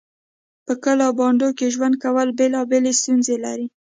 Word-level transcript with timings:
په 0.65 0.73
کليو 0.83 1.05
او 1.07 1.11
بانډو 1.19 1.49
کې 1.57 1.73
ژوند 1.75 1.95
کول 2.03 2.27
بيلابيلې 2.39 2.93
ستونزې 2.99 3.35
لري 3.45 3.67